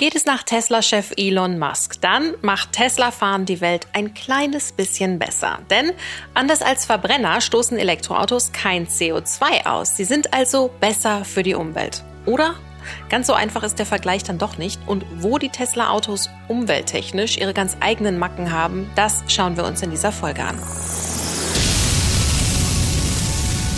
[0.00, 5.58] Geht es nach Tesla-Chef Elon Musk, dann macht Tesla-Fahren die Welt ein kleines bisschen besser.
[5.68, 5.92] Denn
[6.32, 9.98] anders als Verbrenner stoßen Elektroautos kein CO2 aus.
[9.98, 12.02] Sie sind also besser für die Umwelt.
[12.24, 12.54] Oder?
[13.10, 14.80] Ganz so einfach ist der Vergleich dann doch nicht.
[14.86, 19.90] Und wo die Tesla-Autos umwelttechnisch ihre ganz eigenen Macken haben, das schauen wir uns in
[19.90, 20.58] dieser Folge an.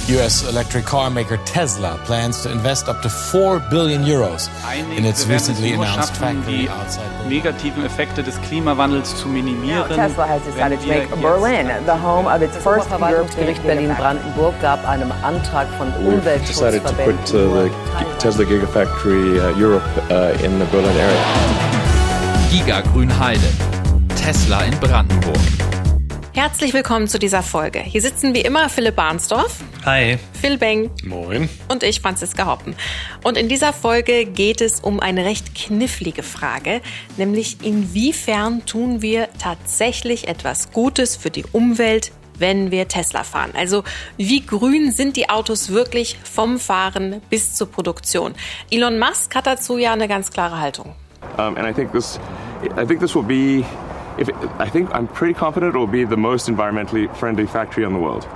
[0.09, 0.43] U.S.
[0.48, 4.48] electric car maker Tesla plans to invest up to 4 billion euros
[4.96, 9.89] in its recently announced factory outside die negativen Effekte des Klimawandels zu minimieren.
[9.89, 14.86] Now, Tesla has decided to make Berlin the home of its first Verwaltungsgericht Berlin-Brandenburg gab
[14.89, 17.71] einem Antrag von to put Umweltschutzverbänden uh, the
[18.19, 21.22] Tesla Gigafactory uh, Europe uh, in the Berlin area.
[22.50, 23.41] Giga Grünheide.
[24.16, 25.39] Tesla in Brandenburg.
[26.35, 27.80] Herzlich willkommen zu dieser Folge.
[27.80, 30.17] Hier sitzen wie immer Philipp Barnsdorf, Hi.
[30.41, 31.49] Phil Beng Moin.
[31.67, 32.77] und ich, Franziska Hoppen.
[33.25, 36.81] Und in dieser Folge geht es um eine recht knifflige Frage,
[37.17, 43.50] nämlich inwiefern tun wir tatsächlich etwas Gutes für die Umwelt, wenn wir Tesla fahren?
[43.56, 43.83] Also
[44.16, 48.34] wie grün sind die Autos wirklich vom Fahren bis zur Produktion?
[48.70, 50.94] Elon Musk hat dazu ja eine ganz klare Haltung.
[51.38, 52.20] Um, and I think this,
[52.77, 53.64] I think this will be,
[54.16, 57.84] if it, I think I'm pretty confident it will be the most environmentally friendly factory
[57.84, 58.28] in the world.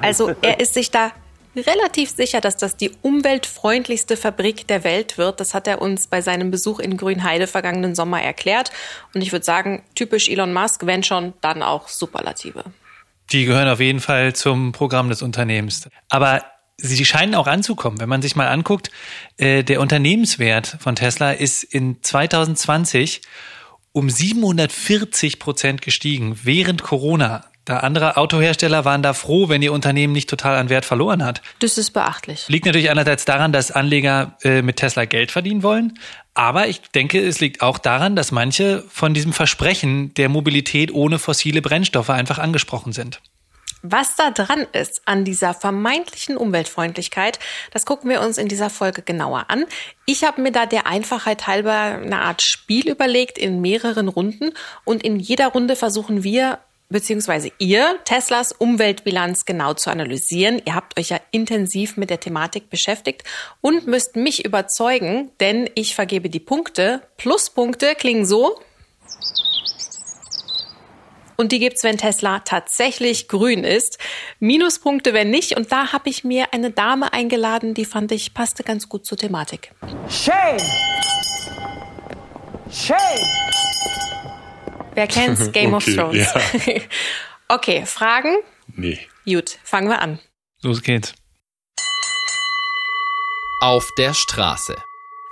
[0.00, 1.12] Also er ist sich da
[1.56, 5.40] relativ sicher, dass das die umweltfreundlichste Fabrik der Welt wird.
[5.40, 8.72] Das hat er uns bei seinem Besuch in Grünheide vergangenen Sommer erklärt.
[9.14, 12.64] Und ich würde sagen, typisch Elon Musk, wenn schon, dann auch Superlative.
[13.30, 15.88] Die gehören auf jeden Fall zum Programm des Unternehmens.
[16.08, 16.42] Aber
[16.76, 18.00] sie scheinen auch anzukommen.
[18.00, 18.90] Wenn man sich mal anguckt,
[19.36, 23.22] äh, der Unternehmenswert von Tesla ist in 2020
[23.92, 27.44] um 740 Prozent gestiegen während Corona.
[27.64, 31.42] Da andere Autohersteller waren da froh, wenn ihr Unternehmen nicht total an Wert verloren hat.
[31.60, 32.48] Das ist beachtlich.
[32.48, 35.98] Liegt natürlich einerseits daran, dass Anleger äh, mit Tesla Geld verdienen wollen.
[36.34, 41.20] Aber ich denke, es liegt auch daran, dass manche von diesem Versprechen der Mobilität ohne
[41.20, 43.20] fossile Brennstoffe einfach angesprochen sind.
[43.84, 47.40] Was da dran ist an dieser vermeintlichen Umweltfreundlichkeit,
[47.72, 49.64] das gucken wir uns in dieser Folge genauer an.
[50.06, 54.52] Ich habe mir da der Einfachheit halber eine Art Spiel überlegt in mehreren Runden
[54.84, 56.60] und in jeder Runde versuchen wir
[56.92, 60.62] beziehungsweise ihr Teslas Umweltbilanz genau zu analysieren.
[60.64, 63.24] Ihr habt euch ja intensiv mit der Thematik beschäftigt
[63.60, 67.02] und müsst mich überzeugen, denn ich vergebe die Punkte.
[67.16, 68.60] Pluspunkte klingen so.
[71.36, 73.98] Und die gibt's, wenn Tesla tatsächlich grün ist.
[74.38, 75.56] Minuspunkte, wenn nicht.
[75.56, 79.18] Und da habe ich mir eine Dame eingeladen, die fand ich passte ganz gut zur
[79.18, 79.72] Thematik.
[80.08, 80.60] Shame!
[82.70, 83.51] Shame!
[84.94, 85.52] Wer kennt's?
[85.52, 86.16] Game of Okay, Thrones.
[86.66, 86.74] ja.
[87.48, 88.36] okay, Fragen?
[88.74, 88.98] Nee.
[89.24, 90.18] Gut, fangen wir an.
[90.62, 91.14] Los geht's.
[93.60, 94.76] Auf der Straße.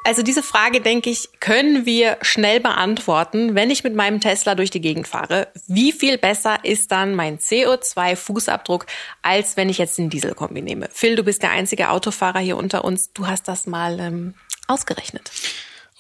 [0.05, 4.71] Also diese Frage, denke ich, können wir schnell beantworten, wenn ich mit meinem Tesla durch
[4.71, 5.49] die Gegend fahre.
[5.67, 8.87] Wie viel besser ist dann mein CO2-Fußabdruck,
[9.21, 10.89] als wenn ich jetzt den Dieselkombi nehme?
[10.91, 13.13] Phil, du bist der einzige Autofahrer hier unter uns.
[13.13, 14.35] Du hast das mal ähm,
[14.69, 15.31] ausgerechnet.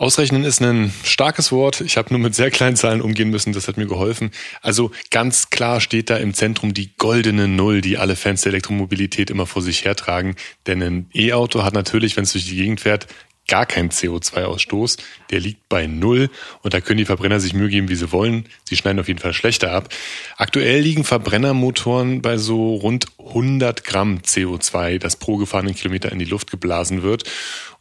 [0.00, 1.82] Ausrechnen ist ein starkes Wort.
[1.82, 3.52] Ich habe nur mit sehr kleinen Zahlen umgehen müssen.
[3.52, 4.30] Das hat mir geholfen.
[4.62, 9.28] Also ganz klar steht da im Zentrum die goldene Null, die alle Fans der Elektromobilität
[9.28, 10.36] immer vor sich hertragen.
[10.66, 13.08] Denn ein E-Auto hat natürlich, wenn es durch die Gegend fährt,
[13.46, 14.96] gar keinen CO2-Ausstoß.
[15.30, 16.30] Der liegt bei Null
[16.62, 18.46] und da können die Verbrenner sich Mühe geben, wie sie wollen.
[18.64, 19.90] Sie schneiden auf jeden Fall schlechter ab.
[20.38, 26.24] Aktuell liegen Verbrennermotoren bei so rund 100 Gramm CO2, das pro gefahrenen Kilometer in die
[26.24, 27.24] Luft geblasen wird.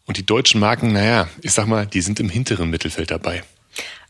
[0.09, 3.43] Und die deutschen Marken, naja, ich sag mal, die sind im hinteren Mittelfeld dabei.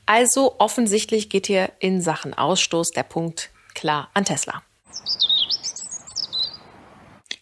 [0.05, 4.63] Also offensichtlich geht hier in Sachen Ausstoß der Punkt klar an Tesla.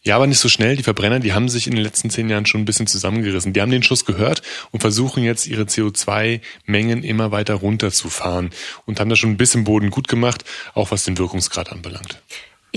[0.02, 0.76] Ja, aber nicht so schnell.
[0.76, 3.54] Die Verbrenner, die haben sich in den letzten zehn Jahren schon ein bisschen zusammengerissen.
[3.54, 4.42] Die haben den Schuss gehört
[4.72, 8.50] und versuchen jetzt ihre CO2-Mengen immer weiter runterzufahren
[8.88, 12.24] und haben da schon ein bisschen Boden gut gemacht, auch was den Wirkungsgrad anbelangt.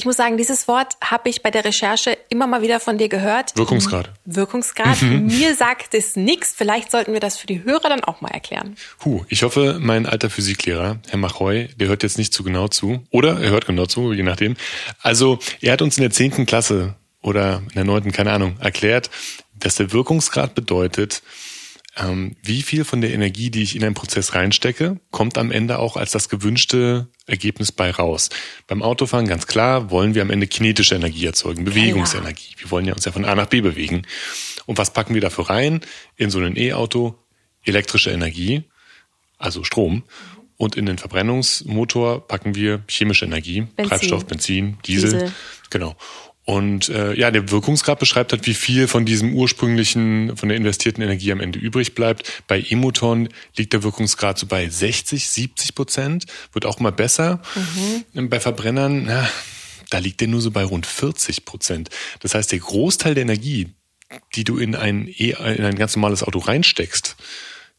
[0.01, 3.11] Ich muss sagen, dieses Wort habe ich bei der Recherche immer mal wieder von dir
[3.11, 3.55] gehört.
[3.55, 4.11] Wirkungsgrad.
[4.25, 5.03] Wirkungsgrad.
[5.03, 6.55] Mir sagt es nichts.
[6.57, 8.77] Vielleicht sollten wir das für die Hörer dann auch mal erklären.
[9.05, 13.05] Huh, ich hoffe, mein alter Physiklehrer, Herr Machoy, der hört jetzt nicht zu genau zu.
[13.11, 14.57] Oder er hört genau zu, je nachdem.
[15.03, 19.11] Also, er hat uns in der zehnten Klasse oder in der neunten, keine Ahnung, erklärt,
[19.53, 21.23] dass der Wirkungsgrad bedeutet,
[21.97, 25.79] ähm, wie viel von der Energie, die ich in einen Prozess reinstecke, kommt am Ende
[25.79, 28.31] auch als das gewünschte Ergebnis bei raus.
[28.67, 32.55] Beim Autofahren ganz klar wollen wir am Ende kinetische Energie erzeugen, Bewegungsenergie.
[32.59, 34.07] Wir wollen ja uns ja von A nach B bewegen.
[34.67, 35.81] Und was packen wir dafür rein?
[36.17, 37.19] In so ein E-Auto
[37.65, 38.65] elektrische Energie,
[39.39, 40.05] also Strom.
[40.57, 43.89] Und in den Verbrennungsmotor packen wir chemische Energie, Benzin.
[43.89, 45.13] Treibstoff, Benzin, Diesel.
[45.13, 45.33] Diesel.
[45.71, 45.97] Genau.
[46.51, 51.01] Und äh, ja, der Wirkungsgrad beschreibt halt, wie viel von diesem ursprünglichen, von der investierten
[51.01, 52.43] Energie am Ende übrig bleibt.
[52.49, 57.41] Bei E-Motoren liegt der Wirkungsgrad so bei 60, 70 Prozent, wird auch mal besser.
[58.17, 58.29] Mhm.
[58.29, 59.31] Bei Verbrennern, na,
[59.91, 61.89] da liegt der nur so bei rund 40 Prozent.
[62.19, 63.69] Das heißt, der Großteil der Energie,
[64.35, 67.15] die du in ein, e in ein ganz normales Auto reinsteckst,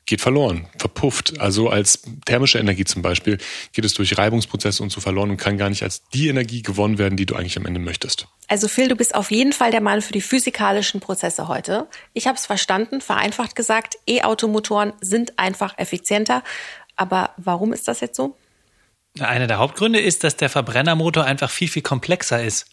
[0.06, 1.40] geht verloren, verpufft.
[1.40, 3.38] Also als thermische Energie zum Beispiel
[3.72, 6.98] geht es durch Reibungsprozesse und so verloren und kann gar nicht als die Energie gewonnen
[6.98, 8.28] werden, die du eigentlich am Ende möchtest.
[8.48, 11.88] Also Phil, du bist auf jeden Fall der Mann für die physikalischen Prozesse heute.
[12.14, 16.44] Ich habe es verstanden, vereinfacht gesagt, E-Automotoren sind einfach effizienter.
[16.96, 18.36] Aber warum ist das jetzt so?
[19.20, 22.68] Einer der Hauptgründe ist, dass der Verbrennermotor einfach viel, viel komplexer ist.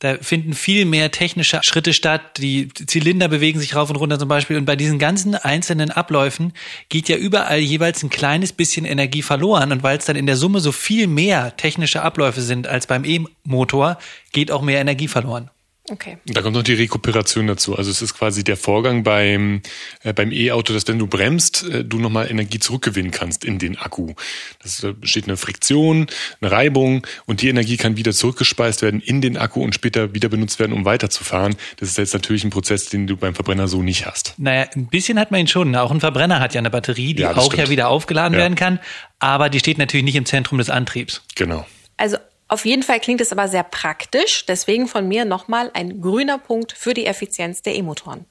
[0.00, 2.38] Da finden viel mehr technische Schritte statt.
[2.38, 4.56] Die Zylinder bewegen sich rauf und runter zum Beispiel.
[4.56, 6.52] Und bei diesen ganzen einzelnen Abläufen
[6.88, 9.72] geht ja überall jeweils ein kleines bisschen Energie verloren.
[9.72, 13.04] Und weil es dann in der Summe so viel mehr technische Abläufe sind als beim
[13.04, 13.98] E-Motor,
[14.30, 15.50] geht auch mehr Energie verloren.
[15.90, 16.18] Okay.
[16.26, 17.76] Da kommt noch die Rekuperation dazu.
[17.76, 19.62] Also es ist quasi der Vorgang beim
[20.02, 23.78] äh, beim E-Auto, dass wenn du bremst, äh, du nochmal Energie zurückgewinnen kannst in den
[23.78, 24.14] Akku.
[24.62, 26.06] Das da steht eine Friktion,
[26.40, 30.28] eine Reibung und die Energie kann wieder zurückgespeist werden in den Akku und später wieder
[30.28, 31.56] benutzt werden, um weiterzufahren.
[31.78, 34.34] Das ist jetzt natürlich ein Prozess, den du beim Verbrenner so nicht hast.
[34.38, 35.74] Naja, ein bisschen hat man ihn schon.
[35.76, 37.62] Auch ein Verbrenner hat ja eine Batterie, die Ja, auch stimmt.
[37.64, 38.40] ja wieder aufgeladen Ja.
[38.40, 38.78] werden kann.
[39.20, 41.22] Aber die steht natürlich nicht im Zentrum des Antriebs.
[41.34, 41.66] Genau.
[41.96, 42.16] Also
[42.48, 44.46] auf jeden Fall klingt es aber sehr praktisch.
[44.46, 48.24] Deswegen von mir nochmal ein grüner Punkt für die Effizienz der E-Motoren.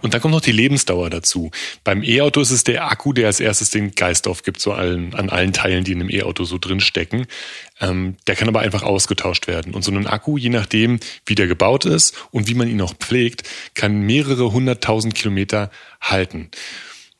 [0.00, 1.50] Und dann kommt noch die Lebensdauer dazu.
[1.82, 5.28] Beim E-Auto ist es der Akku, der als erstes den Geist aufgibt, so allen, an
[5.28, 7.26] allen Teilen, die in einem E-Auto so drin stecken.
[7.80, 9.74] Ähm, der kann aber einfach ausgetauscht werden.
[9.74, 12.94] Und so ein Akku, je nachdem, wie der gebaut ist und wie man ihn auch
[12.94, 15.70] pflegt, kann mehrere hunderttausend Kilometer
[16.00, 16.50] halten.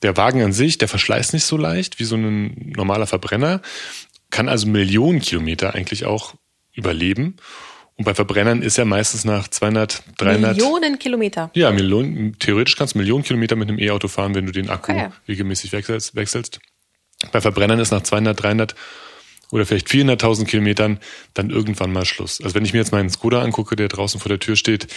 [0.02, 3.60] Der Wagen an sich, der verschleißt nicht so leicht wie so ein normaler Verbrenner,
[4.30, 6.34] kann also Millionen Kilometer eigentlich auch
[6.72, 7.36] überleben.
[7.96, 11.50] Und bei Verbrennern ist er meistens nach 200, 300, Millionen Kilometer.
[11.54, 14.92] ja, Millionen, theoretisch kannst du Millionen Kilometer mit einem E-Auto fahren, wenn du den Akku
[14.92, 15.08] Okay.
[15.26, 16.60] regelmäßig wechselst, wechselst.
[17.32, 18.74] Bei Verbrennern ist nach 200, 300
[19.50, 20.98] oder vielleicht 400.000 Kilometern
[21.34, 22.40] dann irgendwann mal Schluss.
[22.42, 24.88] Also wenn ich mir jetzt meinen Skoda angucke, der draußen vor der Tür steht,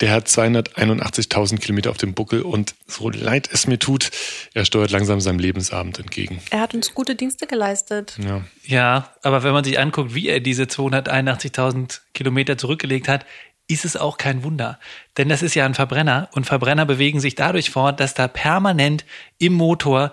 [0.00, 4.10] der hat 281.000 Kilometer auf dem Buckel und so leid es mir tut,
[4.52, 6.40] er steuert langsam seinem Lebensabend entgegen.
[6.50, 8.18] Er hat uns gute Dienste geleistet.
[8.22, 8.42] Ja.
[8.64, 13.26] Ja, aber wenn man sich anguckt, wie er diese 281.000 Kilometer zurückgelegt hat,
[13.66, 14.78] ist es auch kein Wunder.
[15.16, 19.04] Denn das ist ja ein Verbrenner und Verbrenner bewegen sich dadurch fort, dass da permanent
[19.38, 20.12] im Motor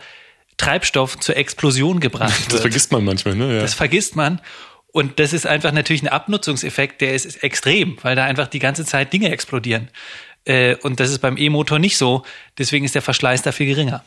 [0.58, 2.54] Treibstoff zur Explosion gebracht wird.
[2.54, 3.56] Das vergisst man manchmal, ne?
[3.56, 3.62] Ja.
[3.62, 4.42] Das vergisst man.
[4.94, 8.86] Und das ist einfach natürlich ein Abnutzungseffekt, der ist extrem, weil da einfach die ganze
[8.86, 9.90] Zeit Dinge explodieren.
[10.44, 12.24] Äh, Und das ist beim E-Motor nicht so.
[12.58, 14.04] Deswegen ist der Verschleiß da viel geringer.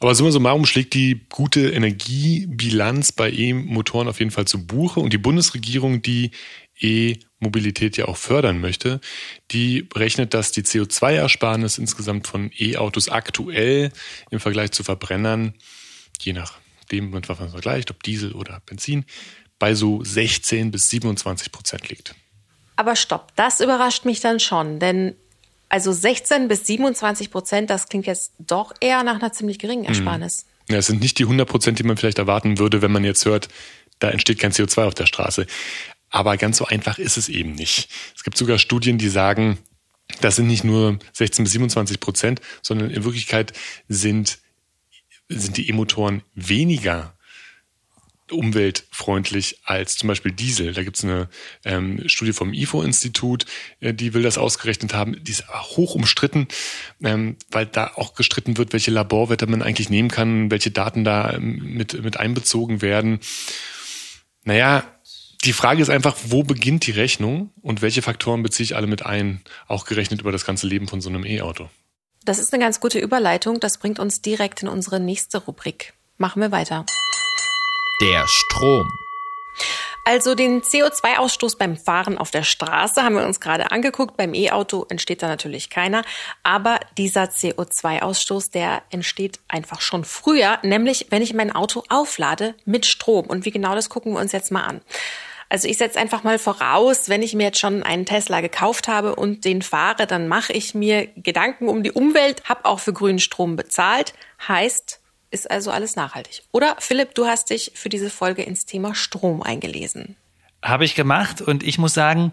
[0.00, 5.12] Aber summa summarum schlägt die gute Energiebilanz bei E-Motoren auf jeden Fall zu Buche und
[5.12, 6.30] die Bundesregierung, die
[6.80, 9.00] E-Mobilität ja auch fördern möchte,
[9.50, 13.92] die berechnet, dass die CO2-Ersparnis insgesamt von E-Autos aktuell
[14.30, 15.54] im Vergleich zu Verbrennern,
[16.20, 19.04] je nachdem, was man vergleicht, ob Diesel oder Benzin,
[19.58, 22.14] bei so 16 bis 27 Prozent liegt.
[22.76, 25.14] Aber stopp, das überrascht mich dann schon, denn
[25.68, 30.46] also 16 bis 27 Prozent, das klingt jetzt doch eher nach einer ziemlich geringen Ersparnis.
[30.68, 33.24] Ja, es sind nicht die 100 Prozent, die man vielleicht erwarten würde, wenn man jetzt
[33.26, 33.48] hört,
[33.98, 35.46] da entsteht kein CO2 auf der Straße.
[36.14, 37.88] Aber ganz so einfach ist es eben nicht.
[38.14, 39.58] Es gibt sogar Studien, die sagen,
[40.20, 43.52] das sind nicht nur 16 bis 27 Prozent, sondern in Wirklichkeit
[43.88, 44.38] sind,
[45.28, 47.18] sind die E-Motoren weniger
[48.30, 50.72] umweltfreundlich als zum Beispiel Diesel.
[50.72, 51.28] Da gibt es eine
[51.64, 53.46] ähm, Studie vom IFO-Institut,
[53.80, 55.16] äh, die will das ausgerechnet haben.
[55.24, 56.46] Die ist aber hoch umstritten,
[57.02, 61.32] ähm, weil da auch gestritten wird, welche Laborwerte man eigentlich nehmen kann, welche Daten da
[61.32, 63.18] ähm, mit, mit einbezogen werden.
[64.44, 64.93] Naja,
[65.44, 69.04] die Frage ist einfach, wo beginnt die Rechnung und welche Faktoren beziehe ich alle mit
[69.04, 71.68] ein, auch gerechnet über das ganze Leben von so einem E-Auto.
[72.24, 75.92] Das ist eine ganz gute Überleitung, das bringt uns direkt in unsere nächste Rubrik.
[76.16, 76.86] Machen wir weiter.
[78.00, 78.88] Der Strom.
[80.06, 84.18] Also den CO2-Ausstoß beim Fahren auf der Straße haben wir uns gerade angeguckt.
[84.18, 86.04] Beim E-Auto entsteht da natürlich keiner.
[86.42, 92.84] Aber dieser CO2-Ausstoß, der entsteht einfach schon früher, nämlich wenn ich mein Auto auflade mit
[92.84, 93.26] Strom.
[93.26, 94.82] Und wie genau das gucken wir uns jetzt mal an.
[95.48, 99.14] Also ich setze einfach mal voraus, wenn ich mir jetzt schon einen Tesla gekauft habe
[99.14, 103.18] und den fahre, dann mache ich mir Gedanken um die Umwelt, habe auch für grünen
[103.18, 104.14] Strom bezahlt.
[104.46, 106.42] Heißt, ist also alles nachhaltig.
[106.52, 110.16] Oder Philipp, du hast dich für diese Folge ins Thema Strom eingelesen.
[110.62, 112.32] Habe ich gemacht und ich muss sagen,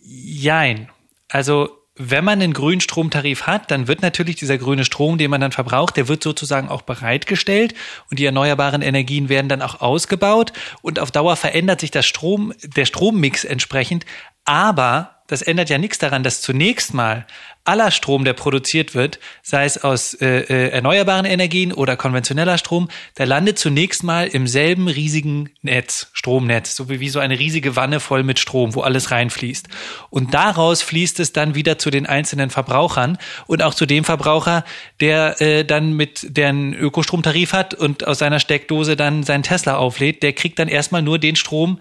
[0.00, 0.88] jein.
[1.28, 5.40] Also wenn man einen grünen Stromtarif hat, dann wird natürlich dieser grüne Strom, den man
[5.40, 7.74] dann verbraucht, der wird sozusagen auch bereitgestellt
[8.10, 12.52] und die erneuerbaren Energien werden dann auch ausgebaut und auf Dauer verändert sich das Strom,
[12.62, 14.06] der Strommix entsprechend.
[14.44, 17.26] Aber das ändert ja nichts daran, dass zunächst mal
[17.68, 22.88] aller Strom, der produziert wird, sei es aus äh, äh, erneuerbaren Energien oder konventioneller Strom,
[23.18, 27.76] der landet zunächst mal im selben riesigen Netz, Stromnetz, so wie, wie so eine riesige
[27.76, 29.68] Wanne voll mit Strom, wo alles reinfließt.
[30.08, 34.64] Und daraus fließt es dann wieder zu den einzelnen Verbrauchern und auch zu dem Verbraucher,
[35.00, 40.22] der äh, dann mit deren Ökostromtarif hat und aus seiner Steckdose dann seinen Tesla auflädt,
[40.22, 41.80] der kriegt dann erstmal nur den Strom,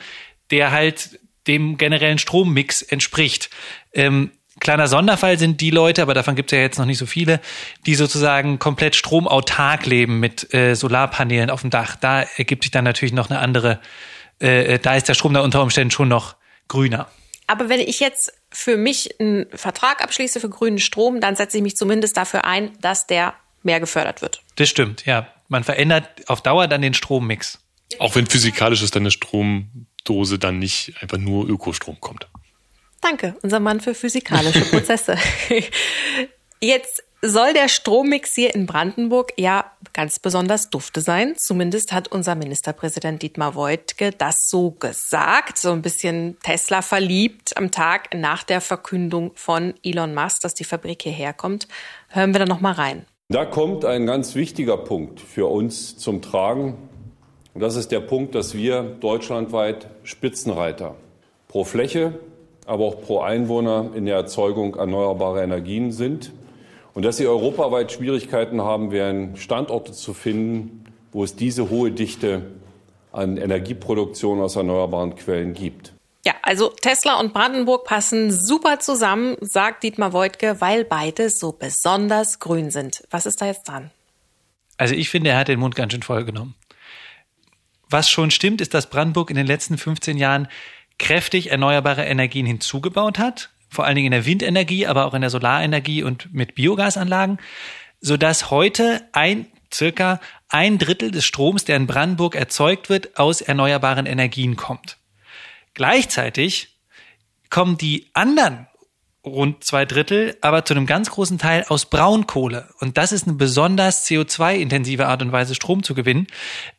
[0.52, 3.50] der halt dem generellen Strommix entspricht.
[3.94, 7.06] Ähm, kleiner Sonderfall sind die Leute, aber davon gibt es ja jetzt noch nicht so
[7.06, 7.40] viele,
[7.86, 11.96] die sozusagen komplett stromautark leben mit äh, Solarpanelen auf dem Dach.
[11.96, 13.80] Da ergibt sich dann natürlich noch eine andere,
[14.42, 16.36] äh, äh, da ist der Strom da unter Umständen schon noch
[16.68, 17.08] grüner.
[17.48, 21.64] Aber wenn ich jetzt für mich einen Vertrag abschließe für grünen Strom, dann setze ich
[21.64, 24.42] mich zumindest dafür ein, dass der mehr gefördert wird.
[24.56, 25.28] Das stimmt, ja.
[25.48, 27.60] Man verändert auf Dauer dann den Strommix.
[28.00, 29.12] Auch wenn physikalisch ist deine
[30.08, 32.28] Stromdose dann nicht einfach nur Ökostrom kommt.
[33.02, 35.18] Danke, unser Mann für physikalische Prozesse.
[36.62, 41.36] Jetzt soll der Strommix hier in Brandenburg ja ganz besonders dufte sein.
[41.38, 45.58] Zumindest hat unser Ministerpräsident Dietmar Woidke das so gesagt.
[45.58, 50.64] So ein bisschen Tesla verliebt am Tag nach der Verkündung von Elon Musk, dass die
[50.64, 51.68] Fabrik hierher kommt.
[52.10, 53.06] Hören wir da noch mal rein.
[53.30, 56.78] Da kommt ein ganz wichtiger Punkt für uns zum Tragen.
[57.58, 60.94] Und das ist der Punkt, dass wir deutschlandweit Spitzenreiter
[61.48, 62.14] pro Fläche,
[62.68, 66.34] aber auch pro Einwohner in der Erzeugung erneuerbarer Energien sind
[66.94, 72.44] und dass sie europaweit Schwierigkeiten haben werden, Standorte zu finden, wo es diese hohe Dichte
[73.12, 75.94] an Energieproduktion aus erneuerbaren Quellen gibt.
[76.28, 82.38] Ja, also Tesla und Brandenburg passen super zusammen, sagt Dietmar Woidke, weil beide so besonders
[82.38, 83.04] grün sind.
[83.10, 83.90] Was ist da jetzt dran?
[84.78, 86.54] Also ich finde, er hat den Mund ganz schön voll genommen.
[87.90, 90.48] Was schon stimmt, ist, dass Brandenburg in den letzten 15 Jahren
[91.00, 95.30] kräftig erneuerbare Energien hinzugebaut hat, vor allen Dingen in der Windenergie, aber auch in der
[95.30, 97.40] Solarenergie und mit Biogasanlagen,
[98.02, 104.06] sodass heute ein circa ein Drittel des Stroms, der in Brandenburg erzeugt wird, aus erneuerbaren
[104.06, 104.98] Energien kommt.
[105.74, 106.78] Gleichzeitig
[107.50, 108.68] kommen die anderen
[109.28, 112.70] rund zwei Drittel, aber zu einem ganz großen Teil aus Braunkohle.
[112.80, 116.28] Und das ist eine besonders CO2-intensive Art und Weise, Strom zu gewinnen.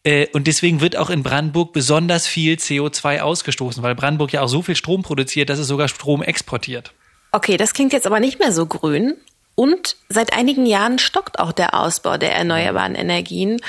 [0.05, 4.49] Äh, und deswegen wird auch in Brandenburg besonders viel CO2 ausgestoßen, weil Brandenburg ja auch
[4.49, 6.93] so viel Strom produziert, dass es sogar Strom exportiert.
[7.33, 9.15] Okay, das klingt jetzt aber nicht mehr so grün.
[9.55, 13.61] Und seit einigen Jahren stockt auch der Ausbau der erneuerbaren Energien.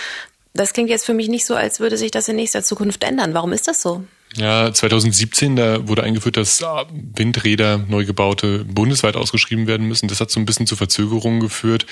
[0.54, 3.34] Das klingt jetzt für mich nicht so, als würde sich das in nächster Zukunft ändern.
[3.34, 4.04] Warum ist das so?
[4.36, 10.08] Ja, 2017, da wurde eingeführt, dass Windräder, neu gebaute, bundesweit ausgeschrieben werden müssen.
[10.08, 11.86] Das hat so ein bisschen zu Verzögerungen geführt.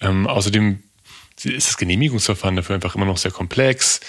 [0.00, 0.82] Ähm, außerdem
[1.44, 4.00] ist das Genehmigungsverfahren dafür einfach immer noch sehr komplex.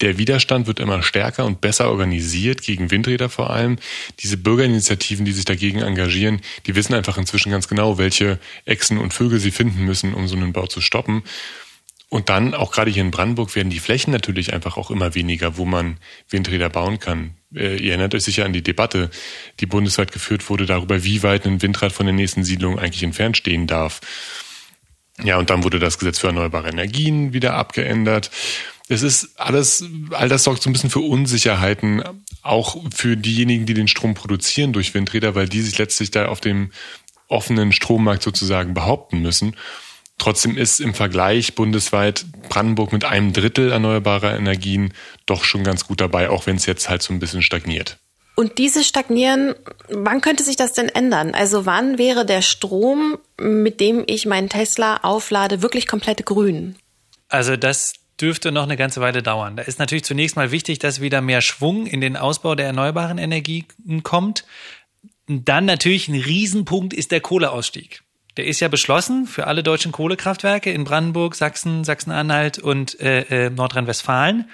[0.00, 3.78] Der Widerstand wird immer stärker und besser organisiert, gegen Windräder vor allem.
[4.20, 9.12] Diese Bürgerinitiativen, die sich dagegen engagieren, die wissen einfach inzwischen ganz genau, welche Echsen und
[9.12, 11.24] Vögel sie finden müssen, um so einen Bau zu stoppen.
[12.10, 15.58] Und dann, auch gerade hier in Brandenburg, werden die Flächen natürlich einfach auch immer weniger,
[15.58, 15.98] wo man
[16.30, 17.34] Windräder bauen kann.
[17.54, 19.10] Äh, ihr erinnert euch sicher an die Debatte,
[19.60, 23.36] die bundesweit geführt wurde darüber, wie weit ein Windrad von der nächsten Siedlung eigentlich entfernt
[23.36, 24.00] stehen darf.
[25.22, 28.30] Ja, und dann wurde das Gesetz für erneuerbare Energien wieder abgeändert.
[28.88, 32.02] Es ist alles, all das sorgt so ein bisschen für Unsicherheiten,
[32.42, 36.40] auch für diejenigen, die den Strom produzieren durch Windräder, weil die sich letztlich da auf
[36.40, 36.70] dem
[37.26, 39.56] offenen Strommarkt sozusagen behaupten müssen.
[40.18, 44.92] Trotzdem ist im Vergleich bundesweit Brandenburg mit einem Drittel erneuerbarer Energien
[45.26, 47.98] doch schon ganz gut dabei, auch wenn es jetzt halt so ein bisschen stagniert.
[48.34, 49.54] Und dieses Stagnieren,
[49.88, 51.34] wann könnte sich das denn ändern?
[51.34, 56.76] Also wann wäre der Strom, mit dem ich meinen Tesla auflade, wirklich komplett grün?
[57.28, 59.56] Also das dürfte noch eine ganze Weile dauern.
[59.56, 63.18] Da ist natürlich zunächst mal wichtig, dass wieder mehr Schwung in den Ausbau der erneuerbaren
[63.18, 63.66] Energien
[64.02, 64.44] kommt.
[65.26, 68.02] Dann natürlich ein Riesenpunkt ist der Kohleausstieg.
[68.38, 73.50] Der ist ja beschlossen für alle deutschen Kohlekraftwerke in Brandenburg, Sachsen, Sachsen-Anhalt und äh, äh,
[73.50, 74.48] Nordrhein-Westfalen.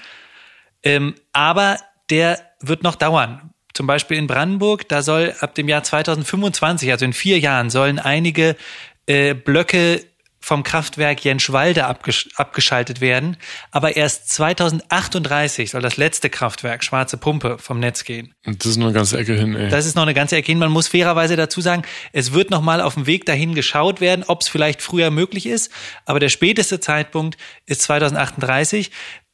[0.82, 1.76] Ähm, aber
[2.08, 3.50] der wird noch dauern.
[3.74, 7.98] Zum Beispiel in Brandenburg, da soll ab dem Jahr 2025, also in vier Jahren, sollen
[7.98, 8.56] einige
[9.04, 10.00] äh, Blöcke
[10.44, 13.38] vom Kraftwerk Jenschwalde abgesch abgeschaltet werden.
[13.70, 18.34] Aber erst 2038 soll das letzte Kraftwerk, Schwarze Pumpe, vom Netz gehen.
[18.44, 19.70] Das ist noch eine ganze Ecke hin, ey.
[19.70, 20.58] Das ist noch eine ganze Ecke hin.
[20.58, 21.82] Man muss fairerweise dazu sagen,
[22.12, 25.46] es wird noch mal auf dem Weg dahin geschaut werden, ob es vielleicht früher möglich
[25.46, 25.72] ist.
[26.04, 28.90] Aber der späteste Zeitpunkt ist 2038.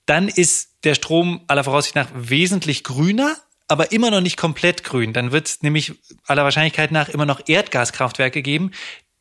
[0.06, 3.36] Dann ist der Strom aller Voraussicht nach wesentlich grüner
[3.66, 5.12] aber immer noch nicht komplett grün.
[5.12, 5.92] Dann wird es nämlich
[6.26, 8.72] aller Wahrscheinlichkeit nach immer noch Erdgaskraftwerke geben.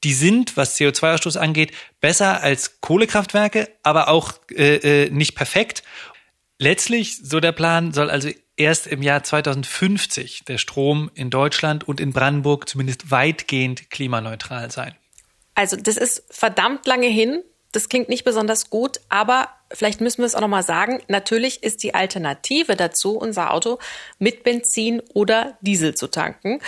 [0.03, 5.83] Die sind, was CO2-Ausstoß angeht, besser als Kohlekraftwerke, aber auch äh, äh, nicht perfekt.
[6.57, 11.99] Letztlich, so der Plan, soll also erst im Jahr 2050 der Strom in Deutschland und
[11.99, 14.95] in Brandenburg zumindest weitgehend klimaneutral sein.
[15.55, 17.43] Also das ist verdammt lange hin.
[17.71, 21.01] Das klingt nicht besonders gut, aber vielleicht müssen wir es auch nochmal sagen.
[21.07, 23.77] Natürlich ist die Alternative dazu, unser Auto
[24.17, 26.59] mit Benzin oder Diesel zu tanken.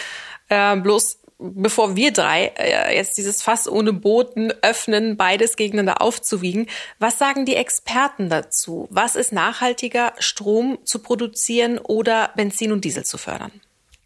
[0.49, 6.67] Äh, bloß bevor wir drei äh, jetzt dieses Fass ohne Boten öffnen, beides gegeneinander aufzuwiegen,
[6.99, 8.87] was sagen die Experten dazu?
[8.91, 13.51] Was ist nachhaltiger, Strom zu produzieren oder Benzin und Diesel zu fördern?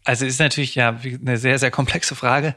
[0.04, 2.54] Also ist natürlich ja eine sehr, sehr komplexe Frage.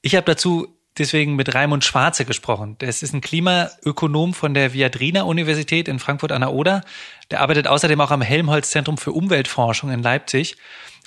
[0.00, 2.76] Ich habe dazu deswegen mit Raimund Schwarze gesprochen.
[2.78, 6.82] Der ist ein Klimaökonom von der Viadrina Universität in Frankfurt an der Oder.
[7.30, 10.56] Der arbeitet außerdem auch am Helmholtz Zentrum für Umweltforschung in Leipzig.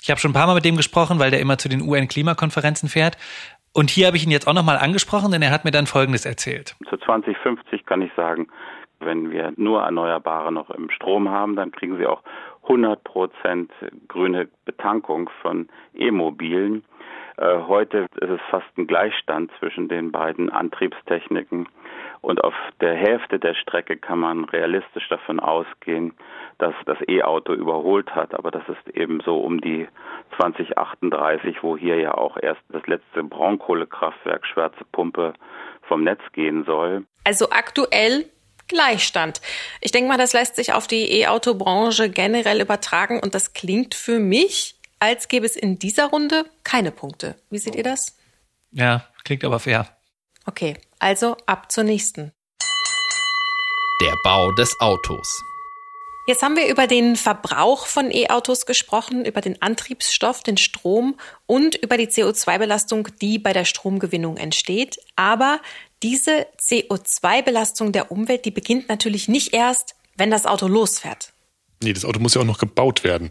[0.02, 2.88] Ich habe schon ein paar Mal mit dem gesprochen, weil der immer zu den UN-Klimakonferenzen
[2.88, 3.16] fährt.
[3.72, 6.26] Und hier habe ich ihn jetzt auch nochmal angesprochen, denn er hat mir dann Folgendes
[6.26, 6.74] erzählt.
[6.90, 8.48] Zu 2050 kann ich sagen,
[8.98, 12.22] wenn wir nur Erneuerbare noch im Strom haben, dann kriegen Sie auch
[12.64, 13.72] 100 Prozent
[14.08, 16.84] grüne Betankung von E-Mobilen.
[17.36, 21.68] Äh, heute ist es fast ein Gleichstand zwischen den beiden Antriebstechniken.
[22.22, 26.14] Und auf der Hälfte der Strecke kann man realistisch davon ausgehen,
[26.58, 28.32] dass das E-Auto überholt hat.
[28.34, 29.88] Aber das ist eben so um die
[30.36, 35.34] 2038, wo hier ja auch erst das letzte Braunkohlekraftwerk Schwarze Pumpe
[35.88, 37.04] vom Netz gehen soll.
[37.24, 38.26] Also aktuell
[38.68, 39.40] Gleichstand.
[39.80, 44.20] Ich denke mal, das lässt sich auf die E-Auto-Branche generell übertragen und das klingt für
[44.20, 47.34] mich, als gäbe es in dieser Runde keine Punkte.
[47.50, 48.16] Wie seht ihr das?
[48.70, 49.88] Ja, klingt aber fair.
[50.46, 52.32] Okay, also ab zur nächsten.
[54.00, 55.42] Der Bau des Autos.
[56.28, 61.74] Jetzt haben wir über den Verbrauch von E-Autos gesprochen, über den Antriebsstoff, den Strom und
[61.74, 64.98] über die CO2-Belastung, die bei der Stromgewinnung entsteht.
[65.16, 65.60] Aber
[66.04, 71.32] diese CO2-Belastung der Umwelt, die beginnt natürlich nicht erst, wenn das Auto losfährt.
[71.82, 73.30] Nee, das Auto muss ja auch noch gebaut werden.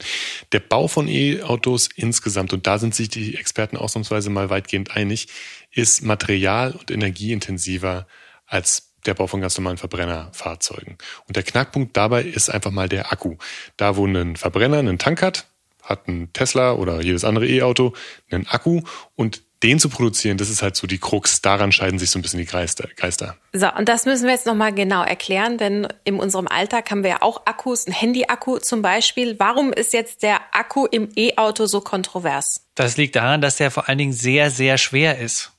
[0.52, 5.28] Der Bau von E-Autos insgesamt, und da sind sich die Experten ausnahmsweise mal weitgehend einig,
[5.74, 8.08] ist material- und energieintensiver
[8.46, 10.98] als der Bau von ganz normalen Verbrennerfahrzeugen.
[11.28, 13.38] Und der Knackpunkt dabei ist einfach mal der Akku.
[13.78, 15.48] Da, wo ein Verbrenner einen Tank hat,
[15.82, 17.94] hat ein Tesla oder jedes andere E-Auto
[18.30, 18.82] einen Akku
[19.16, 21.42] und den zu produzieren, das ist halt so die Krux.
[21.42, 23.38] Daran scheiden sich so ein bisschen die Geister.
[23.54, 27.12] So, und das müssen wir jetzt nochmal genau erklären, denn in unserem Alltag haben wir
[27.12, 29.38] ja auch Akkus, ein Handy-Akku zum Beispiel.
[29.40, 32.66] Warum ist jetzt der Akku im E-Auto so kontrovers?
[32.74, 35.52] Das liegt daran, dass der vor allen Dingen sehr, sehr schwer ist.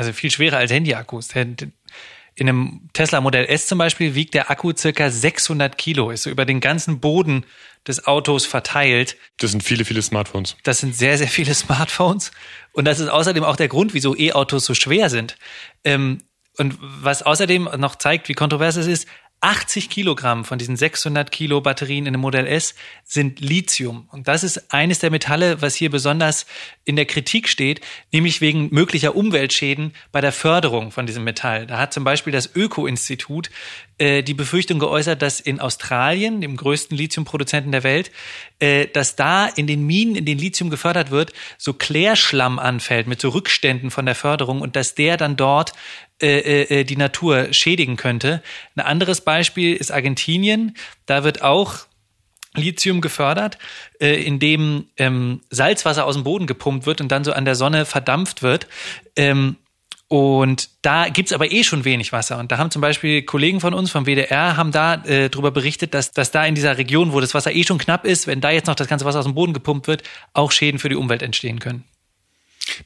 [0.00, 1.28] Also viel schwerer als Handy-Akkus.
[1.34, 1.74] In
[2.48, 6.46] einem Tesla Modell S zum Beispiel wiegt der Akku circa 600 Kilo, ist so über
[6.46, 7.44] den ganzen Boden
[7.86, 9.18] des Autos verteilt.
[9.36, 10.56] Das sind viele, viele Smartphones.
[10.62, 12.30] Das sind sehr, sehr viele Smartphones.
[12.72, 15.36] Und das ist außerdem auch der Grund, wieso E-Autos so schwer sind.
[15.84, 16.22] Ähm,
[16.56, 19.06] und was außerdem noch zeigt, wie kontrovers es ist,
[19.42, 22.74] 80 Kilogramm von diesen 600 Kilo Batterien in dem Modell S
[23.04, 24.06] sind Lithium.
[24.12, 26.44] Und das ist eines der Metalle, was hier besonders
[26.84, 27.80] in der Kritik steht,
[28.12, 31.66] nämlich wegen möglicher Umweltschäden bei der Förderung von diesem Metall.
[31.66, 33.50] Da hat zum Beispiel das Öko-Institut
[34.00, 38.10] äh, die Befürchtung geäußert, dass in Australien, dem größten Lithiumproduzenten der Welt,
[38.58, 43.20] äh, dass da in den Minen, in denen Lithium gefördert wird, so Klärschlamm anfällt mit
[43.20, 45.72] so Rückständen von der Förderung und dass der dann dort
[46.22, 48.42] äh, äh, äh, die Natur schädigen könnte.
[48.74, 50.76] Ein anderes Beispiel ist Argentinien.
[51.06, 51.86] Da wird auch
[52.54, 53.58] Lithium gefördert,
[54.00, 57.84] äh, indem ähm, Salzwasser aus dem Boden gepumpt wird und dann so an der Sonne
[57.86, 58.66] verdampft wird.
[59.14, 59.56] Ähm,
[60.10, 62.38] und da gibt's aber eh schon wenig Wasser.
[62.38, 65.94] Und da haben zum Beispiel Kollegen von uns vom WDR haben da äh, darüber berichtet,
[65.94, 68.50] dass, dass da in dieser Region, wo das Wasser eh schon knapp ist, wenn da
[68.50, 71.22] jetzt noch das ganze Wasser aus dem Boden gepumpt wird, auch Schäden für die Umwelt
[71.22, 71.84] entstehen können.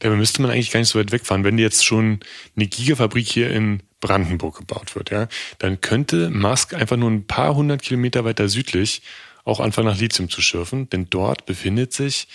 [0.00, 1.44] Dabei müsste man eigentlich gar nicht so weit wegfahren.
[1.44, 2.20] Wenn jetzt schon
[2.56, 7.54] eine Gigafabrik hier in Brandenburg gebaut wird, ja, dann könnte Musk einfach nur ein paar
[7.54, 9.00] hundert Kilometer weiter südlich
[9.44, 12.28] auch anfangen nach Lithium zu schürfen, denn dort befindet sich,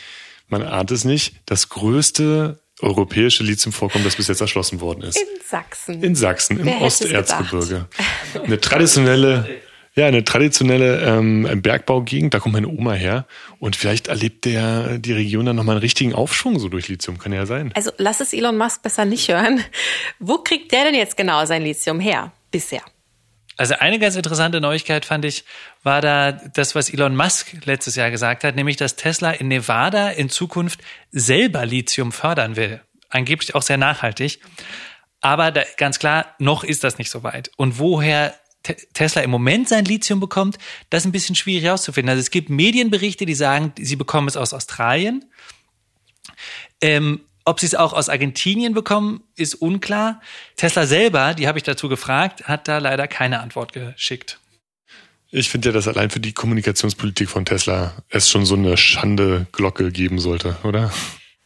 [0.48, 5.18] man ahnt es nicht, das größte europäische Lithiumvorkommen, das bis jetzt erschlossen worden ist.
[5.18, 6.04] In Sachsen.
[6.04, 7.88] In Sachsen, im Osterzgebirge.
[8.44, 9.62] Eine traditionelle
[9.96, 13.26] ja, eine traditionelle ähm, Bergbaugegend, da kommt meine Oma her.
[13.60, 17.34] Und vielleicht erlebt der die Region dann nochmal einen richtigen Aufschwung so durch Lithium, kann
[17.34, 17.72] ja sein.
[17.76, 19.62] Also lass es Elon Musk besser nicht hören.
[20.20, 22.82] Wo kriegt der denn jetzt genau sein Lithium her bisher?
[23.60, 25.44] Also eine ganz interessante Neuigkeit fand ich,
[25.84, 30.12] war da das, was Elon Musk letztes Jahr gesagt hat, nämlich dass Tesla in Nevada
[30.12, 30.80] in Zukunft
[31.12, 32.80] selber Lithium fördern will.
[33.10, 34.40] Angeblich auch sehr nachhaltig.
[35.20, 37.52] Aber da, ganz klar, noch ist das nicht so weit.
[37.58, 38.34] Und woher
[38.94, 40.58] Tesla im Moment sein Lithium bekommt,
[40.90, 42.12] das ist ein bisschen schwierig herauszufinden.
[42.12, 45.26] Also es gibt Medienberichte, die sagen, sie bekommen es aus Australien.
[46.80, 50.22] Ähm, ob sie es auch aus Argentinien bekommen, ist unklar.
[50.56, 54.40] Tesla selber, die habe ich dazu gefragt, hat da leider keine Antwort geschickt.
[55.32, 59.92] Ich finde ja, dass allein für die Kommunikationspolitik von Tesla es schon so eine Schande-Glocke
[59.92, 60.92] geben sollte, oder?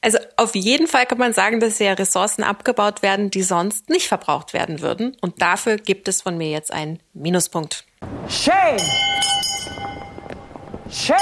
[0.01, 4.07] Also auf jeden Fall kann man sagen, dass ja Ressourcen abgebaut werden, die sonst nicht
[4.07, 5.15] verbraucht werden würden.
[5.21, 7.85] Und dafür gibt es von mir jetzt einen Minuspunkt.
[8.27, 8.77] Shame!
[10.91, 11.17] Shame!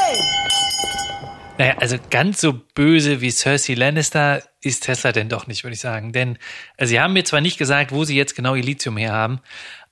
[1.59, 5.79] Naja, also ganz so böse wie Cersei Lannister ist Tesla denn doch nicht, würde ich
[5.79, 6.13] sagen.
[6.13, 6.37] Denn
[6.77, 9.41] also sie haben mir zwar nicht gesagt, wo sie jetzt genau ihr Lithium her haben,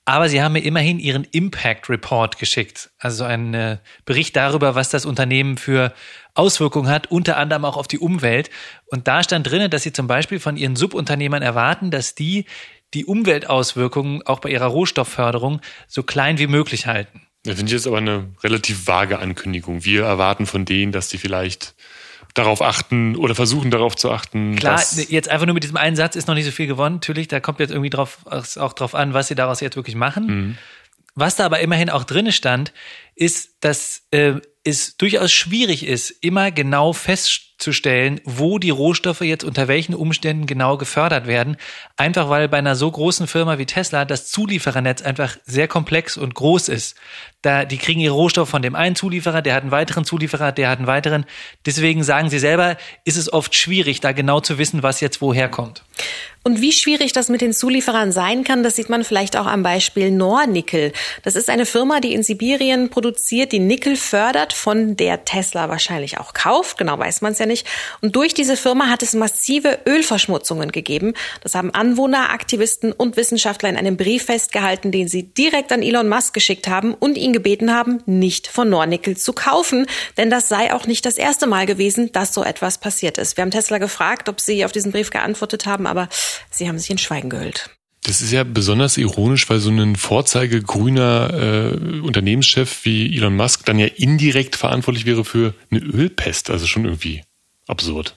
[0.04, 2.90] aber sie haben mir immerhin ihren Impact Report geschickt.
[2.98, 5.92] Also einen äh, Bericht darüber, was das Unternehmen für
[6.34, 8.50] Auswirkungen hat, unter anderem auch auf die Umwelt.
[8.86, 12.46] Und da stand drin, dass sie zum Beispiel von ihren Subunternehmern erwarten, dass die
[12.92, 17.22] die Umweltauswirkungen auch bei ihrer Rohstoffförderung so klein wie möglich halten.
[17.44, 19.84] Das finde ich jetzt aber eine relativ vage Ankündigung.
[19.84, 21.74] Wir erwarten von denen, dass die vielleicht
[22.34, 24.56] darauf achten oder versuchen darauf zu achten.
[24.56, 26.96] Klar, jetzt einfach nur mit diesem einen Satz ist noch nicht so viel gewonnen.
[26.96, 30.26] Natürlich, da kommt jetzt irgendwie drauf, auch drauf an, was sie daraus jetzt wirklich machen.
[30.26, 30.58] Mhm.
[31.16, 32.72] Was da aber immerhin auch drinne stand,
[33.14, 39.68] ist, dass äh, es durchaus schwierig ist, immer genau festzustellen, wo die Rohstoffe jetzt unter
[39.68, 41.56] welchen Umständen genau gefördert werden.
[41.96, 46.34] Einfach weil bei einer so großen Firma wie Tesla das Zulieferernetz einfach sehr komplex und
[46.34, 46.96] groß ist.
[47.40, 50.68] Da, die kriegen ihre Rohstoffe von dem einen Zulieferer, der hat einen weiteren Zulieferer, der
[50.68, 51.24] hat einen weiteren.
[51.64, 55.48] Deswegen sagen sie selber, ist es oft schwierig, da genau zu wissen, was jetzt woher
[55.48, 55.82] kommt.
[56.42, 59.62] Und wie schwierig das mit den Zulieferern sein kann, das sieht man vielleicht auch am
[59.62, 60.92] Beispiel Nornickel.
[61.22, 66.18] Das ist eine Firma, die in Sibirien produziert, die Nickel fördert, von der Tesla wahrscheinlich
[66.18, 66.76] auch kauft.
[66.76, 67.66] Genau weiß man es ja nicht.
[68.02, 71.14] Und durch diese Firma hat es massive Ölverschmutzungen gegeben.
[71.40, 76.10] Das haben Anwohner, Aktivisten und Wissenschaftler in einem Brief festgehalten, den sie direkt an Elon
[76.10, 79.86] Musk geschickt haben und ihn gebeten haben, nicht von Nornickel zu kaufen.
[80.18, 83.38] Denn das sei auch nicht das erste Mal gewesen, dass so etwas passiert ist.
[83.38, 86.10] Wir haben Tesla gefragt, ob sie auf diesen Brief geantwortet haben, aber
[86.50, 87.70] Sie haben sich in Schweigen gehüllt.
[88.02, 93.78] Das ist ja besonders ironisch, weil so ein vorzeigegrüner äh, Unternehmenschef wie Elon Musk dann
[93.78, 96.50] ja indirekt verantwortlich wäre für eine Ölpest.
[96.50, 97.22] Also schon irgendwie
[97.66, 98.16] absurd.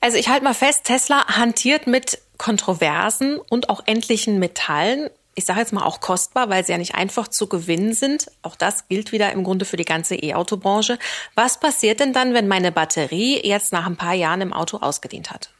[0.00, 5.08] Also ich halte mal fest, Tesla hantiert mit Kontroversen und auch endlichen Metallen.
[5.36, 8.26] Ich sage jetzt mal auch kostbar, weil sie ja nicht einfach zu gewinnen sind.
[8.42, 10.98] Auch das gilt wieder im Grunde für die ganze E-Auto-Branche.
[11.34, 15.30] Was passiert denn dann, wenn meine Batterie jetzt nach ein paar Jahren im Auto ausgedient
[15.30, 15.50] hat?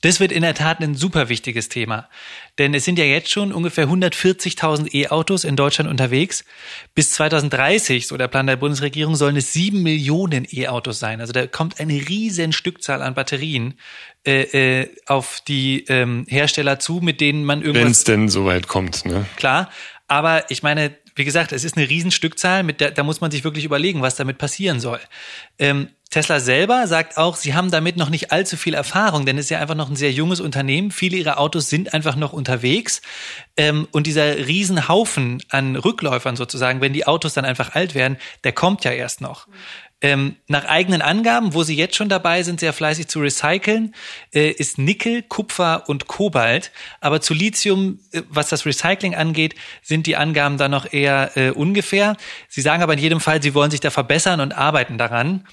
[0.00, 2.08] Das wird in der Tat ein super wichtiges Thema.
[2.58, 6.44] Denn es sind ja jetzt schon ungefähr 140.000 E-Autos in Deutschland unterwegs.
[6.94, 11.20] Bis 2030, so der Plan der Bundesregierung, sollen es sieben Millionen E-Autos sein.
[11.20, 13.74] Also da kommt eine riesen Stückzahl an Batterien
[14.24, 17.84] äh, äh, auf die ähm, Hersteller zu, mit denen man irgendwas...
[17.84, 19.26] Wenn es denn soweit kommt, ne?
[19.36, 19.70] Klar.
[20.06, 23.44] Aber ich meine, wie gesagt, es ist eine Riesenstückzahl, mit der, da muss man sich
[23.44, 25.00] wirklich überlegen, was damit passieren soll.
[25.58, 29.46] Ähm, Tesla selber sagt auch, sie haben damit noch nicht allzu viel Erfahrung, denn es
[29.46, 30.90] ist ja einfach noch ein sehr junges Unternehmen.
[30.90, 33.02] Viele ihrer Autos sind einfach noch unterwegs.
[33.58, 38.52] Ähm, und dieser Riesenhaufen an Rückläufern sozusagen, wenn die Autos dann einfach alt werden, der
[38.52, 39.48] kommt ja erst noch.
[40.00, 43.96] Ähm, nach eigenen Angaben, wo sie jetzt schon dabei sind, sehr fleißig zu recyceln,
[44.32, 46.70] äh, ist Nickel, Kupfer und Kobalt.
[47.00, 51.50] Aber zu Lithium, äh, was das Recycling angeht, sind die Angaben da noch eher äh,
[51.50, 52.16] ungefähr.
[52.48, 55.48] Sie sagen aber in jedem Fall, sie wollen sich da verbessern und arbeiten daran.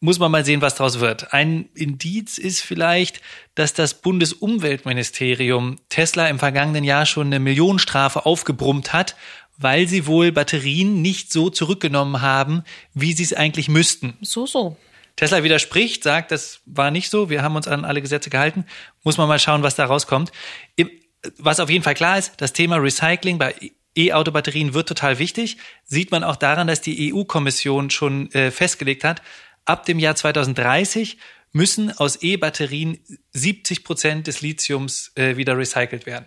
[0.00, 1.32] Muss man mal sehen, was daraus wird.
[1.32, 3.22] Ein Indiz ist vielleicht,
[3.54, 9.16] dass das Bundesumweltministerium Tesla im vergangenen Jahr schon eine Millionenstrafe aufgebrummt hat
[9.58, 12.62] weil sie wohl Batterien nicht so zurückgenommen haben,
[12.94, 14.16] wie sie es eigentlich müssten.
[14.22, 14.76] So, so.
[15.16, 18.64] Tesla widerspricht, sagt, das war nicht so, wir haben uns an alle Gesetze gehalten.
[19.02, 20.30] Muss man mal schauen, was da rauskommt.
[21.38, 23.54] Was auf jeden Fall klar ist, das Thema Recycling bei
[23.96, 25.56] E-Auto-Batterien wird total wichtig.
[25.84, 29.20] Sieht man auch daran, dass die EU-Kommission schon äh, festgelegt hat,
[29.64, 31.18] ab dem Jahr 2030
[31.52, 32.98] müssen aus E-Batterien
[33.32, 36.26] 70 Prozent des Lithiums äh, wieder recycelt werden.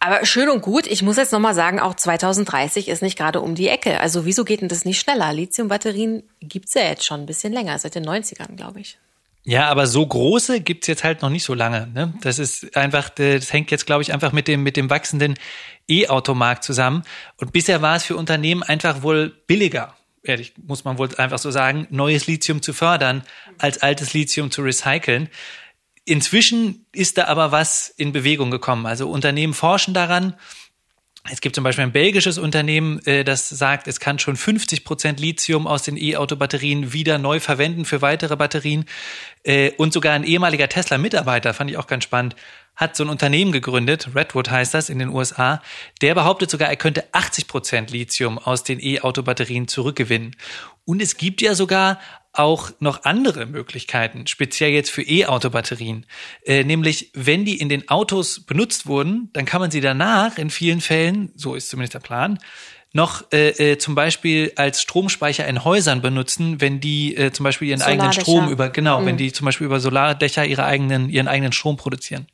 [0.00, 3.54] Aber schön und gut, ich muss jetzt nochmal sagen, auch 2030 ist nicht gerade um
[3.54, 4.00] die Ecke.
[4.00, 5.32] Also wieso geht denn das nicht schneller?
[5.32, 8.98] Lithiumbatterien gibt's ja jetzt schon ein bisschen länger, seit den 90ern, glaube ich.
[9.44, 11.88] Ja, aber so große gibt's jetzt halt noch nicht so lange.
[11.94, 12.12] Ne?
[12.20, 15.34] Das ist einfach, das hängt jetzt, glaube ich, einfach mit dem, mit dem wachsenden
[15.88, 17.02] E-Automarkt zusammen.
[17.38, 21.50] Und bisher war es für Unternehmen einfach wohl billiger, ehrlich, muss man wohl einfach so
[21.50, 23.22] sagen, neues Lithium zu fördern,
[23.56, 25.28] als altes Lithium zu recyceln.
[26.08, 28.86] Inzwischen ist da aber was in Bewegung gekommen.
[28.86, 30.34] Also Unternehmen forschen daran.
[31.30, 35.20] Es gibt zum Beispiel ein belgisches Unternehmen, äh, das sagt, es kann schon 50 Prozent
[35.20, 38.86] Lithium aus den E-Auto-Batterien wieder neu verwenden für weitere Batterien.
[39.42, 42.34] Äh, und sogar ein ehemaliger Tesla-Mitarbeiter, fand ich auch ganz spannend,
[42.78, 45.60] hat so ein Unternehmen gegründet, Redwood heißt das in den USA.
[46.00, 50.36] Der behauptet sogar, er könnte 80 Prozent Lithium aus den E-Auto-Batterien zurückgewinnen.
[50.84, 51.98] Und es gibt ja sogar
[52.32, 56.06] auch noch andere Möglichkeiten, speziell jetzt für E-Auto-Batterien.
[56.46, 60.48] Äh, nämlich, wenn die in den Autos benutzt wurden, dann kann man sie danach in
[60.48, 62.38] vielen Fällen, so ist zumindest der Plan,
[62.92, 67.68] noch äh, äh, zum Beispiel als Stromspeicher in Häusern benutzen, wenn die äh, zum Beispiel
[67.68, 69.06] ihren eigenen Strom über, genau, mhm.
[69.06, 72.28] wenn die zum Beispiel über Solardächer ihre eigenen, ihren eigenen Strom produzieren.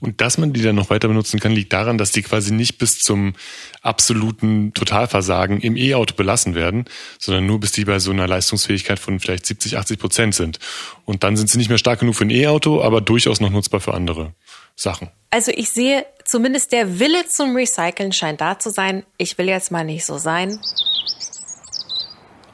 [0.00, 2.78] Und dass man die dann noch weiter benutzen kann, liegt daran, dass die quasi nicht
[2.78, 3.34] bis zum
[3.82, 6.84] absoluten Totalversagen im E-Auto belassen werden,
[7.18, 10.58] sondern nur bis die bei so einer Leistungsfähigkeit von vielleicht 70, 80 Prozent sind.
[11.04, 13.80] Und dann sind sie nicht mehr stark genug für ein E-Auto, aber durchaus noch nutzbar
[13.80, 14.34] für andere
[14.76, 15.10] Sachen.
[15.30, 19.04] Also ich sehe, zumindest der Wille zum Recyceln scheint da zu sein.
[19.18, 20.58] Ich will jetzt mal nicht so sein.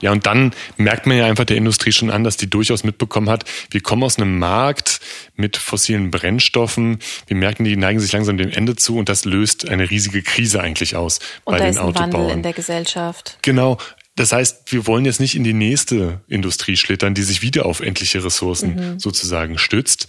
[0.01, 3.29] Ja, und dann merkt man ja einfach der Industrie schon an, dass die durchaus mitbekommen
[3.29, 5.01] hat, wir kommen aus einem Markt
[5.37, 6.99] mit fossilen Brennstoffen.
[7.27, 10.61] Wir merken, die neigen sich langsam dem Ende zu und das löst eine riesige Krise
[10.61, 12.13] eigentlich aus und bei da den ist ein Autobauern.
[12.13, 13.39] Wandel in der Gesellschaft.
[13.43, 13.79] Genau.
[14.17, 17.81] Das heißt, wir wollen jetzt nicht in die nächste Industrie schlittern, die sich wieder auf
[17.81, 18.99] endliche Ressourcen Mhm.
[19.01, 20.09] sozusagen stützt.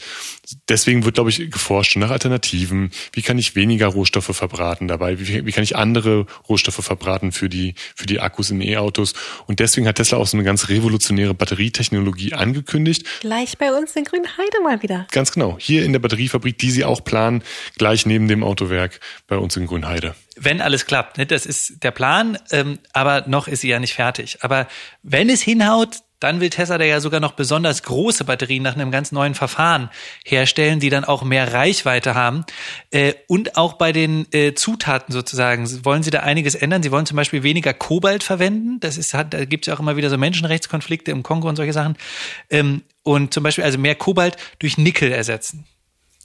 [0.67, 2.91] Deswegen wird, glaube ich, geforscht nach Alternativen.
[3.13, 5.19] Wie kann ich weniger Rohstoffe verbraten dabei?
[5.19, 9.13] Wie, wie kann ich andere Rohstoffe verbraten für die, für die Akkus in E-Autos?
[9.45, 13.05] Und deswegen hat Tesla auch so eine ganz revolutionäre Batterietechnologie angekündigt.
[13.21, 15.07] Gleich bei uns in Grünheide mal wieder.
[15.11, 15.57] Ganz genau.
[15.59, 17.43] Hier in der Batteriefabrik, die sie auch planen,
[17.77, 20.15] gleich neben dem Autowerk bei uns in Grünheide.
[20.35, 21.17] Wenn alles klappt.
[21.17, 21.25] Ne?
[21.25, 24.37] Das ist der Plan, ähm, aber noch ist sie ja nicht fertig.
[24.41, 24.67] Aber
[25.03, 28.91] wenn es hinhaut, dann will Tesla da ja sogar noch besonders große Batterien nach einem
[28.91, 29.89] ganz neuen Verfahren
[30.23, 32.45] herstellen, die dann auch mehr Reichweite haben.
[32.91, 36.83] Äh, und auch bei den äh, Zutaten sozusagen wollen sie da einiges ändern.
[36.83, 38.79] Sie wollen zum Beispiel weniger Kobalt verwenden.
[38.79, 41.55] Das ist, hat, da gibt es ja auch immer wieder so Menschenrechtskonflikte im Kongo und
[41.55, 41.97] solche Sachen.
[42.51, 45.65] Ähm, und zum Beispiel also mehr Kobalt durch Nickel ersetzen.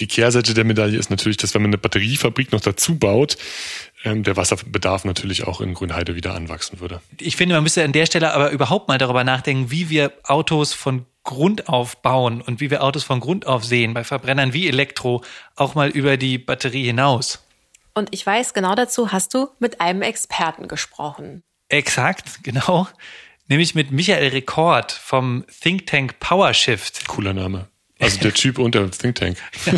[0.00, 3.36] Die Kehrseite der Medaille ist natürlich, dass wenn man eine Batteriefabrik noch dazu baut,
[4.04, 7.00] ähm, der Wasserbedarf natürlich auch in Grünheide wieder anwachsen würde.
[7.18, 10.72] Ich finde, man müsste an der Stelle aber überhaupt mal darüber nachdenken, wie wir Autos
[10.72, 14.68] von Grund auf bauen und wie wir Autos von Grund auf sehen, bei Verbrennern wie
[14.68, 15.24] Elektro,
[15.56, 17.42] auch mal über die Batterie hinaus.
[17.94, 21.42] Und ich weiß, genau dazu hast du mit einem Experten gesprochen.
[21.68, 22.86] Exakt, genau.
[23.48, 27.08] Nämlich mit Michael Rekord vom Think Tank PowerShift.
[27.08, 27.68] Cooler Name.
[27.98, 29.38] Also der Typ unter Think Tank.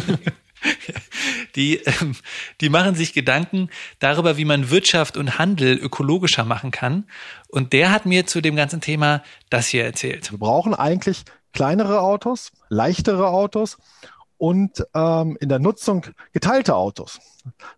[1.54, 2.16] Die, ähm,
[2.60, 7.04] die machen sich Gedanken darüber, wie man Wirtschaft und Handel ökologischer machen kann.
[7.48, 10.30] Und der hat mir zu dem ganzen Thema das hier erzählt.
[10.32, 13.78] Wir brauchen eigentlich kleinere Autos, leichtere Autos
[14.36, 17.20] und ähm, in der Nutzung geteilte Autos.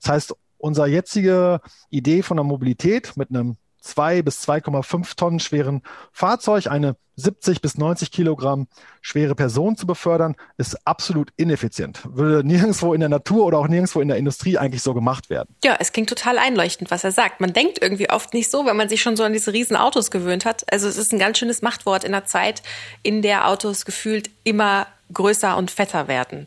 [0.01, 5.83] Das heißt, unsere jetzige Idee von der Mobilität mit einem 2 bis 2,5 Tonnen schweren
[6.13, 8.67] Fahrzeug, eine 70 bis 90 Kilogramm
[9.01, 12.01] schwere Person zu befördern, ist absolut ineffizient.
[12.05, 15.55] Würde nirgendwo in der Natur oder auch nirgendwo in der Industrie eigentlich so gemacht werden.
[15.65, 17.41] Ja, es klingt total einleuchtend, was er sagt.
[17.41, 20.11] Man denkt irgendwie oft nicht so, wenn man sich schon so an diese riesen Autos
[20.11, 20.71] gewöhnt hat.
[20.73, 22.63] Also es ist ein ganz schönes Machtwort in einer Zeit,
[23.03, 26.47] in der Autos gefühlt immer größer und fetter werden.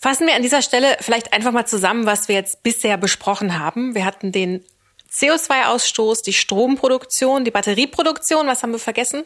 [0.00, 3.94] Fassen wir an dieser Stelle vielleicht einfach mal zusammen, was wir jetzt bisher besprochen haben.
[3.94, 4.64] Wir hatten den
[5.12, 8.46] CO2-Ausstoß, die Stromproduktion, die Batterieproduktion.
[8.46, 9.24] Was haben wir vergessen?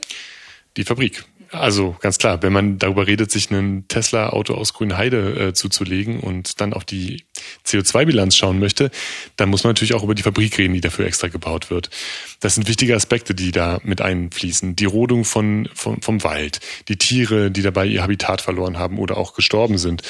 [0.77, 1.25] Die Fabrik.
[1.55, 6.61] Also ganz klar, wenn man darüber redet, sich ein Tesla-Auto aus Grünheide äh, zuzulegen und
[6.61, 7.25] dann auf die
[7.64, 8.90] CO2-Bilanz schauen möchte,
[9.37, 11.90] dann muss man natürlich auch über die Fabrik reden, die dafür extra gebaut wird.
[12.40, 14.75] Das sind wichtige Aspekte, die da mit einfließen.
[14.75, 19.16] Die Rodung von, von, vom Wald, die Tiere, die dabei ihr Habitat verloren haben oder
[19.16, 20.03] auch gestorben sind.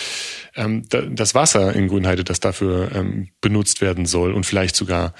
[0.56, 5.12] Ähm, das Wasser in Grünheide, das dafür ähm, benutzt werden soll und vielleicht sogar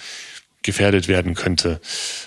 [0.65, 1.81] gefährdet werden könnte.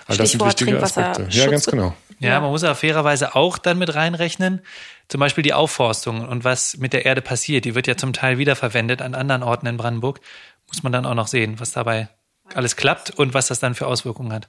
[0.05, 1.27] Also das sind wichtige Aspekte.
[1.29, 1.93] Ja, ganz genau.
[2.19, 4.61] Ja, man muss aber fairerweise auch dann mit reinrechnen,
[5.07, 7.65] zum Beispiel die Aufforstung und was mit der Erde passiert.
[7.65, 10.19] Die wird ja zum Teil wiederverwendet an anderen Orten in Brandenburg.
[10.67, 12.09] Muss man dann auch noch sehen, was dabei
[12.53, 14.47] alles klappt und was das dann für Auswirkungen hat.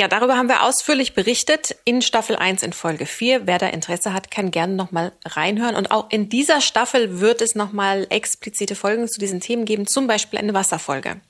[0.00, 3.46] Ja, darüber haben wir ausführlich berichtet in Staffel 1 in Folge 4.
[3.46, 5.76] Wer da Interesse hat, kann gerne nochmal reinhören.
[5.76, 10.06] Und auch in dieser Staffel wird es nochmal explizite Folgen zu diesen Themen geben, zum
[10.06, 11.20] Beispiel eine Wasserfolge.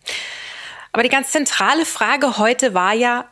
[0.92, 3.29] Aber die ganz zentrale Frage heute war ja,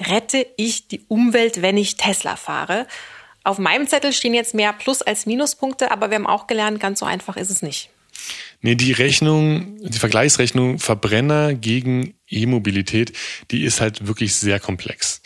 [0.00, 2.86] rette ich die Umwelt, wenn ich Tesla fahre?
[3.44, 7.00] Auf meinem Zettel stehen jetzt mehr Plus- als Minuspunkte, aber wir haben auch gelernt, ganz
[7.00, 7.90] so einfach ist es nicht.
[8.60, 13.12] Nee, die Rechnung, die Vergleichsrechnung Verbrenner gegen E-Mobilität,
[13.50, 15.20] die ist halt wirklich sehr komplex.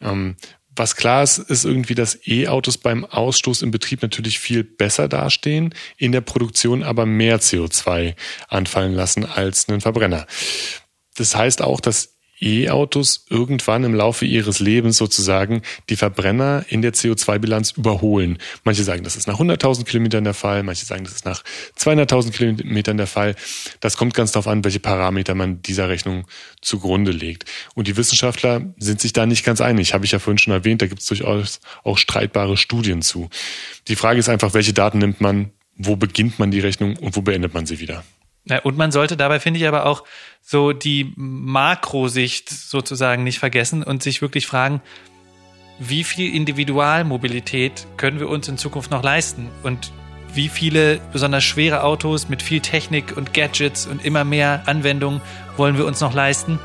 [0.00, 0.36] Ähm,
[0.74, 5.74] was klar ist, ist irgendwie, dass E-Autos beim Ausstoß im Betrieb natürlich viel besser dastehen,
[5.96, 8.14] in der Produktion aber mehr CO2
[8.48, 10.26] anfallen lassen als einen Verbrenner.
[11.18, 16.94] Das heißt auch, dass E-Autos irgendwann im Laufe ihres Lebens sozusagen die Verbrenner in der
[16.94, 18.38] CO2-Bilanz überholen.
[18.64, 21.42] Manche sagen, das ist nach 100.000 Kilometern der Fall, manche sagen, das ist nach
[21.78, 23.34] 200.000 Kilometern der Fall.
[23.80, 26.26] Das kommt ganz darauf an, welche Parameter man dieser Rechnung
[26.60, 27.44] zugrunde legt.
[27.74, 30.82] Und die Wissenschaftler sind sich da nicht ganz einig, habe ich ja vorhin schon erwähnt,
[30.82, 33.28] da gibt es durchaus auch streitbare Studien zu.
[33.88, 37.22] Die Frage ist einfach, welche Daten nimmt man, wo beginnt man die Rechnung und wo
[37.22, 38.04] beendet man sie wieder?
[38.48, 40.04] Ja, und man sollte dabei, finde ich, aber auch
[40.42, 44.80] so die Makrosicht sozusagen nicht vergessen und sich wirklich fragen,
[45.78, 49.48] wie viel Individualmobilität können wir uns in Zukunft noch leisten?
[49.62, 49.92] Und
[50.32, 55.20] wie viele besonders schwere Autos mit viel Technik und Gadgets und immer mehr Anwendungen
[55.56, 56.58] wollen wir uns noch leisten?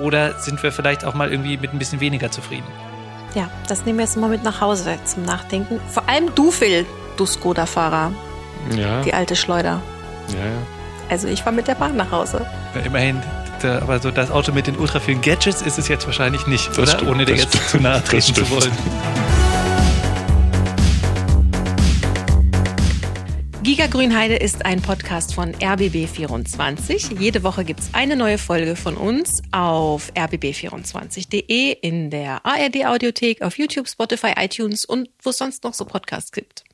[0.00, 2.66] Oder sind wir vielleicht auch mal irgendwie mit ein bisschen weniger zufrieden?
[3.34, 5.80] Ja, das nehmen wir jetzt mal mit nach Hause zum Nachdenken.
[5.90, 6.86] Vor allem du, Phil,
[7.16, 8.12] du Skoda-Fahrer.
[8.76, 9.02] Ja.
[9.02, 9.80] Die alte Schleuder.
[10.28, 10.77] Ja, ja.
[11.08, 12.46] Also ich fahre mit der Bahn nach Hause.
[12.74, 13.22] Ja, immerhin,
[13.62, 16.68] da, aber so das Auto mit den ultra vielen Gadgets ist es jetzt wahrscheinlich nicht,
[16.70, 16.92] Das oder?
[16.92, 17.68] stimmt, Ohne dir jetzt stimmt.
[17.68, 18.72] zu nahe treten zu wollen.
[23.62, 27.18] Giga Grünheide ist ein Podcast von RBB24.
[27.18, 33.42] Jede Woche gibt es eine neue Folge von uns auf rbb24.de, in der ARD Audiothek,
[33.42, 36.64] auf YouTube, Spotify, iTunes und wo es sonst noch so Podcasts gibt.